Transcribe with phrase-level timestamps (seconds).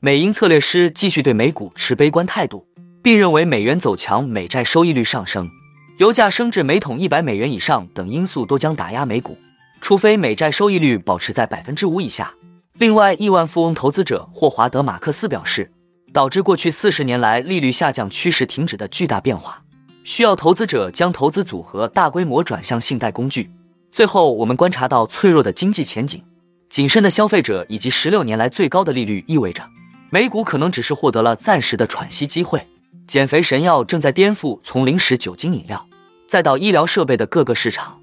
[0.00, 2.66] 美银策略师继续对美股持悲观态度，
[3.02, 5.48] 并认为美元走强、美债收益率上升、
[5.96, 9.38] 油价升至每桶一百美元以上等因素都将打压美股，
[9.80, 12.34] 除非美债收益率保持在百分之五以下。
[12.74, 15.72] 另外，亿万富翁投资者霍华德·马克思表示，
[16.12, 19.62] 导致过去四十年来利率下降趋势停止的巨大变化，
[20.04, 23.50] 需要投资者将投资组合大规模转向信贷工具。
[23.90, 26.22] 最后，我们观察到脆弱的经济前景、
[26.68, 29.66] 谨慎的消费者以及十六年来最高的利率，意味着
[30.10, 32.68] 美股可能只是获得了暂时的喘息机会。
[33.08, 35.88] 减肥神药正在颠覆从零食、酒精饮料
[36.26, 38.00] 再到医疗设备的各个市场。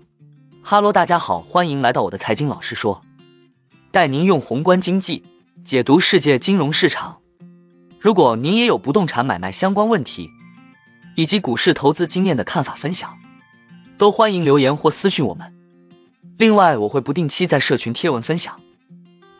[0.61, 3.01] 哈喽，大家好，欢迎来到我的财经老师说，
[3.91, 5.23] 带您用宏观经济
[5.65, 7.17] 解读世界金融市场。
[7.99, 10.29] 如果您也有不动产买卖相关问题，
[11.15, 13.17] 以及股市投资经验的看法分享，
[13.97, 15.53] 都欢迎留言或私讯我们。
[16.37, 18.61] 另外，我会不定期在社群贴文分享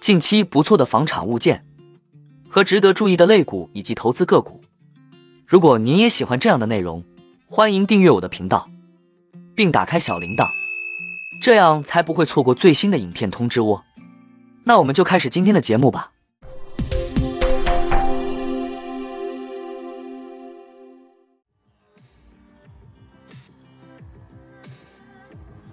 [0.02, 1.66] 近期不错的房产物件
[2.53, 4.61] 和值得注意的类股以及投资个股。
[5.48, 7.03] 如果您也喜欢这样的内容，
[7.47, 8.69] 欢迎订阅我的频道，
[9.55, 10.45] 并打开小铃铛，
[11.42, 13.83] 这样才不会错过最新的影片通知哦。
[14.66, 16.11] 那我们就开始今天的节目吧。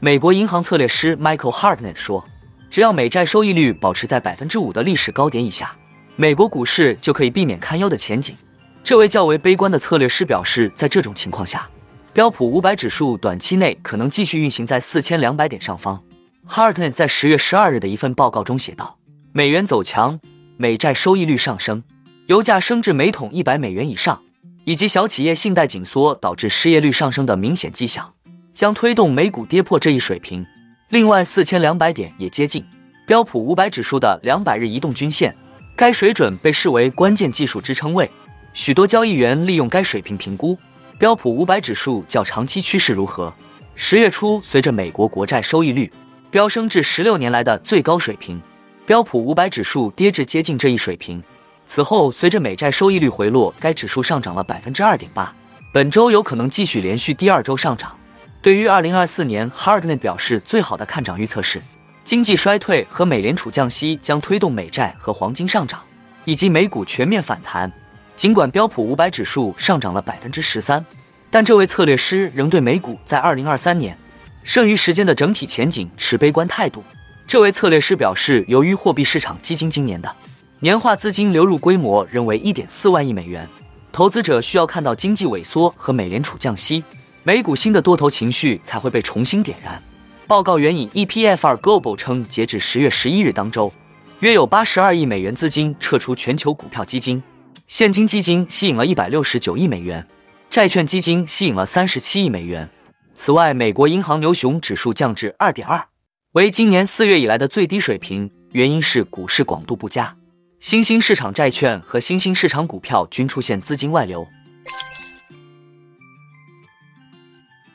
[0.00, 2.24] 美国银行策略师 Michael Hartnett 说
[2.72, 5.76] ：“只要美债收益率保持在百分之五的历史高点以下，
[6.16, 8.36] 美国股市就可以避免堪忧的前景。”
[8.82, 11.68] 这位较为悲观的策略师表示，在这种情况下，
[12.12, 16.02] 标普五百指数短期内可能继续运行在四千两百点上方。
[16.48, 18.98] Hartnett 在十月十二日的一份报告中写道
[19.32, 20.18] ：“美元走强、
[20.56, 21.84] 美债收益率上升、
[22.26, 24.22] 油价升至每桶一百美元以上，
[24.64, 28.12] 以及小企业信贷紧缩导致失业率上升的明显迹象。”
[28.52, 30.44] 将推动美股跌破这一水平。
[30.88, 32.66] 另外，四千两百点也接近
[33.06, 35.34] 标普五百指数的两百日移动均线，
[35.80, 38.10] 该水准被视为关键技术支撑位。
[38.52, 40.58] 许多交易员利用该水平评估
[40.98, 43.32] 标普五百指数较长期趋势如何。
[43.74, 45.90] 十月初，随着美国国债收益率
[46.30, 48.38] 飙升至十六年来的最高水平，
[48.84, 51.24] 标普五百指数跌至接近这一水平。
[51.64, 55.34] 此后，随着美债收益率回落，该指数上涨了百分之二点八。
[55.72, 57.96] 本周有可能继续连续第二周上涨。
[58.42, 61.62] 对于二零二四年，Hardin 表示，最好的看涨预测是
[62.10, 65.80] 经济衰退和美联储降息将推动美债和黄金上涨，
[66.24, 67.70] 以及美股全面反弹。
[68.16, 70.84] 尽管标普五百指数上涨了百分之十三，
[71.30, 73.96] 但这位策略师仍对美股在二零二三年
[74.42, 76.82] 剩余时间的整体前景持悲观态度。
[77.28, 80.12] 这位策略师表示，由于货币市场基金今年的
[80.58, 83.48] 年化资金流入规模仍为一点四万亿美元，
[83.92, 86.82] 投资者需要看到经济萎缩和美联储降息。
[87.22, 89.80] 美股新的多头情绪才会被重新点燃。
[90.30, 93.72] 报告援引 EPFR Global 称，截至十月十一日当周，
[94.20, 97.20] 约有八十二亿美元资金撤出全球股票基金，
[97.66, 100.06] 现金基金吸引了一百六十九亿美元，
[100.48, 102.70] 债券基金吸引了三十七亿美元。
[103.12, 105.88] 此外，美国银行牛熊指数降至二点二，
[106.34, 110.16] 为今年四月以来的最低水平，原因是股市广度不佳，
[110.60, 114.28] 新兴市场债券和新兴市场股票均出现资金外流。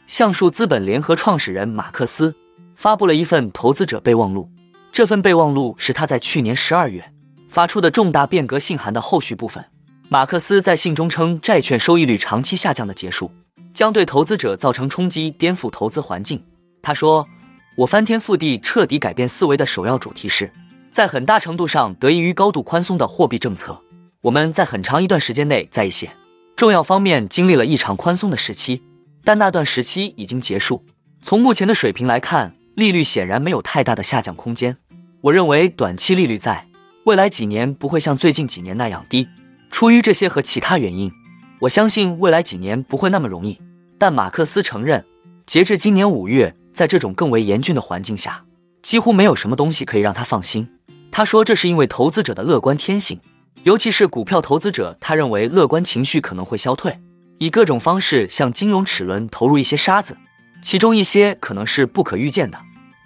[0.08, 2.34] 橡树资本联合创始人马克思
[2.86, 4.48] 发布了一份投资者备忘录。
[4.92, 7.12] 这份备忘录是他在去年十二月
[7.50, 9.66] 发出的重大变革信函的后续部分。
[10.08, 13.32] 马克思在信中称，债券收益率长期下降的结束
[13.74, 16.46] 将对投资者造成冲击，颠覆投资环境。
[16.84, 17.28] 他说
[17.78, 20.54] ：“我翻天覆地、彻底改变思维的首要主题是，
[20.92, 23.82] 在很大程度上得益于高度宽松的货币政策。
[24.22, 26.12] 我们在很长一段时间内在一些
[26.56, 28.84] 重要方面经历了异常宽松的时期。”
[29.26, 30.86] 但那段时期已经结束。
[31.24, 34.78] 从目前的水平来看，利率显然没有太大的下降空间。
[35.22, 36.68] 我认为短期利率在
[37.06, 39.28] 未来几年不会像最近几年那样低。
[39.72, 41.12] 出于这些和其他原因，
[41.62, 43.60] 我相信未来几年不会那么容易。
[43.98, 45.06] 但马克思承认，
[45.46, 48.44] 截至今年五月，在这种更为严峻的环境下，
[48.84, 50.68] 几乎没有什么东西可以让他放心。
[51.12, 53.22] 他说，这是因为投资者的乐观天性，
[53.64, 54.98] 尤其是股票投资者。
[55.00, 57.00] 他认为乐观情绪可能会消退。
[57.38, 60.18] 以各种方式向金融齿轮投入一些沙子，
[60.62, 62.58] 其中一些可能是不可预见的。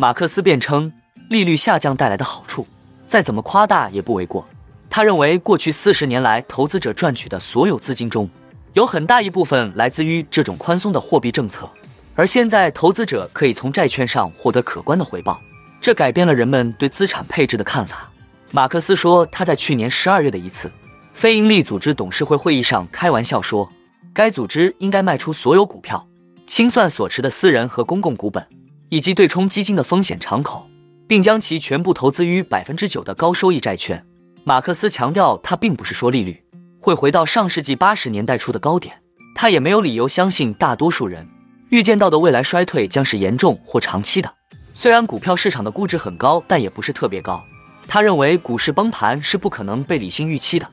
[0.02, 0.94] 马克思辩称，
[1.28, 2.66] 利率下降带来的好处，
[3.06, 4.48] 再怎么夸大也不为过。
[4.90, 8.30] 他认为，过去四十年来，投资者赚取的所有资金中，
[8.72, 11.70] 有很大一部分来自于这种宽松的货币政策，
[12.16, 15.42] 而现在，投资者可以从债券上获得可观的回报，
[15.82, 18.10] 这改变了人们对资产配置的看法。
[18.52, 20.72] 马克思说，他在去年十二月的一次
[21.14, 23.70] 非营利组织董事会会议上开玩笑说。
[24.14, 26.08] 该组织应该卖出所有股票，
[26.48, 28.46] 清算所持的私人和公共股本，
[28.90, 30.68] 以及对冲基金的风险敞口，
[31.08, 34.06] 并将其全部投资于百分之九的高收益债券。
[34.44, 36.44] 马克思强调，他并不是说利率
[36.82, 38.96] 会回到上世纪八十年代初的高点，
[39.36, 41.28] 他也没有理由相信大多数人
[41.70, 44.34] 预见到的未来衰退将是严重或长期的。
[44.74, 47.44] 虽然股票市场的估值很高，但也不是特别高。
[47.88, 50.68] 他认为股市崩盘是不可能被理性预期的。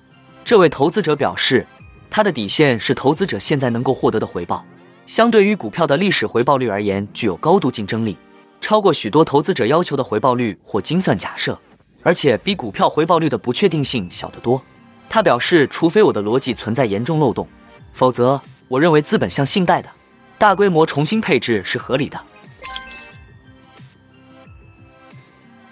[0.44, 1.66] 这位投资者表示，
[2.08, 4.64] 他的底线是投资者现在能够获得的回报，
[5.06, 8.18] 相对于股票的历史回报率而言，具有高度竞争力，
[8.60, 11.56] 超过许多投资者要求的回报率或精算假设。
[12.02, 14.60] 而且比股票回报率的不确定性小得多。
[15.08, 17.48] 他表示，除非我的逻辑存在严重漏洞，
[17.92, 19.88] 否则我认为资本像信贷的
[20.38, 22.20] 大规模重新配置是合理的。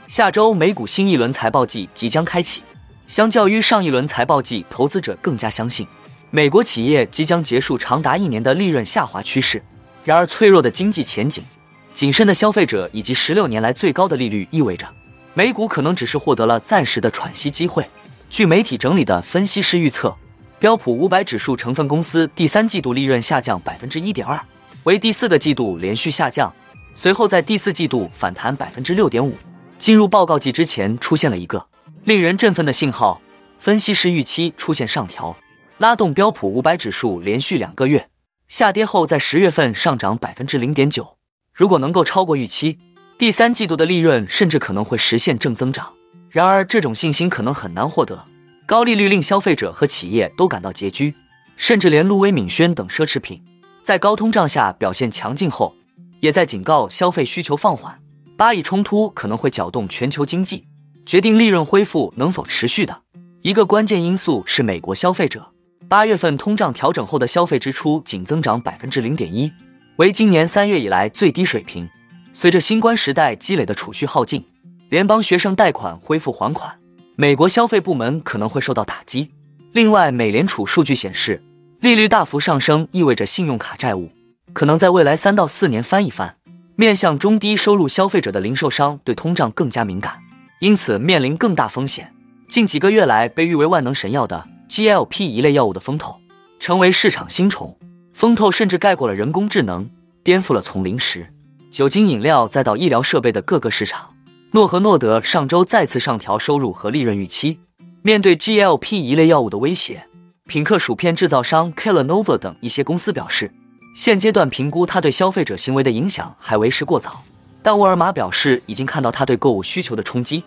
[0.07, 2.63] 下周美股新一轮财报季即将开启，
[3.09, 5.87] 相较于上一轮财报季，投资者更加相信
[6.35, 9.63] 美国企业即将结束长达一年的利润下滑趋势。
[10.03, 11.45] 然而，脆弱的经济前景、
[11.93, 14.85] 谨慎的消费者以及十六年来最高的利率意味着。
[15.33, 17.89] 美股可能只是获得了暂时的喘息机会。
[18.29, 20.17] 据媒体整理的分析师预测，
[20.59, 24.45] 标普五百指数成分公司第三季度利润下降百分之一点二，
[24.83, 26.53] 为第四个季度连续下降。
[26.97, 29.37] 随后在第四季度反弹百分之六点五。
[29.79, 31.65] 进入报告季之前，出现了一个
[32.03, 33.21] 令人振奋的信号，
[33.61, 35.37] 分析师预期出现上调，
[35.85, 38.09] 拉动标普五百指数连续两个月
[38.49, 41.19] 下跌后，在十月份上涨百分之零点九。
[41.53, 42.79] 如果能够超过预期。
[43.19, 45.93] 第三季度的利润甚至可能会实现正增长，
[46.31, 48.25] 然而这种信心可能很难获得。
[48.65, 51.15] 高利率令消费者和企业都感到拮据，
[51.55, 53.45] 甚至连路威敏轩等奢侈品
[53.83, 55.75] 在高通胀下表现强劲后，
[56.21, 58.01] 也在警告消费需求放缓。
[58.39, 60.65] 巴以冲突可能会搅动全球经济，
[61.05, 63.03] 决定利润恢复能否持续的
[63.43, 65.51] 一个关键因素是美国消费者。
[65.89, 69.53] 八月份通胀调整后的消费支出仅增长百分之零点一，
[69.97, 71.89] 为今年三月以来最低水平。
[72.33, 74.45] 随着新冠时代积累的储蓄耗尽，
[74.89, 76.79] 联邦学生贷款恢复还款，
[77.17, 79.31] 美国消费部门可能会受到打击。
[79.73, 81.43] 另外，美联储数据显示，
[81.81, 84.11] 利率大幅上升意味着信用卡债务
[84.53, 86.37] 可能在未来三到四年翻一番。
[86.77, 90.19] 面向中低收入消费者的零售商对通胀更加敏感，
[90.61, 92.13] 因此面临更大风险。
[92.49, 96.17] 近几个月来被誉为万能神药的 GLP 一类药物的风头
[96.59, 97.79] 成为市场新宠，
[98.13, 99.89] 风头甚至盖过了人工智能，
[100.25, 101.33] 颠覆了从零食。
[101.71, 104.17] 酒精饮料再到医疗设备的各个市场，
[104.51, 107.61] 诺和诺德上周再次上调收入和利润预期。
[108.03, 110.09] 面对 GLP 一类药物的威胁，
[110.49, 113.53] 品客薯片制造商 Kellanova 等一些公司表示，
[113.95, 117.23] 现阶段评估它对消费者行为的影响还为时过早。
[117.63, 120.43] 但沃尔玛表示已经看到它对购物需求的冲击。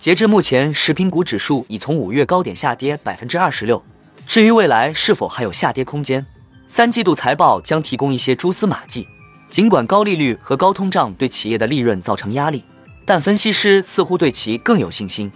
[0.00, 3.84] 截至目前，食品股指数已从五月高点下跌百分之二十六。
[4.26, 6.24] 至于未来是否还有下跌空间，
[6.66, 9.06] 三季度财报将提供一些蛛丝马迹。
[9.50, 12.64] 尽管高利率和高通胀对企业的利润造成压力，
[13.04, 15.30] 但分析师似乎对其更有信心。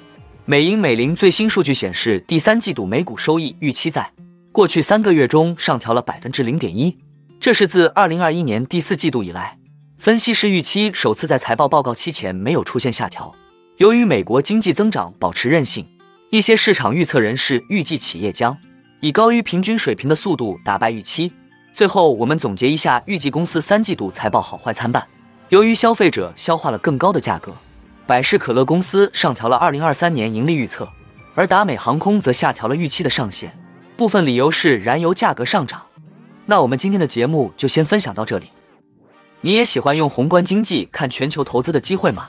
[0.46, 4.12] 美银美林最新数据显示，第三季度每股收益预期在
[4.50, 6.96] 过去三个月中上调了百分之零点一，
[7.38, 9.58] 这是自二零二一年第四季度以来，
[9.98, 13.34] 分析师预期首次在财报报告期前没有出现下调。
[13.78, 15.84] 由于美国经济增长保持韧性，
[16.30, 18.56] 一些市场预测人士预计企业将
[19.00, 21.32] 以高于平均水平的速度打败预期。
[21.74, 25.04] 最后，我们总结一下预计公司三季度财报好坏参半。
[25.48, 27.52] 由于消费者消化了更高的价格，
[28.06, 30.88] 百事可乐公司上调了二零二三年盈利预测，
[31.34, 33.58] 而达美航空则下调了预期的上限。
[33.96, 35.86] 部分理由是燃油价格上涨。
[36.46, 38.50] 那我们今天的节目就先分享到这里。
[39.40, 42.28] 你也喜欢用宏观经济看全球投资的机会吗？